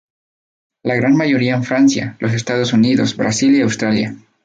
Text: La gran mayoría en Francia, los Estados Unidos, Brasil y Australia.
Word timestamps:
La 0.81 0.95
gran 0.95 1.15
mayoría 1.15 1.53
en 1.53 1.63
Francia, 1.63 2.17
los 2.19 2.33
Estados 2.33 2.73
Unidos, 2.73 3.15
Brasil 3.15 3.55
y 3.55 3.61
Australia. 3.61 4.15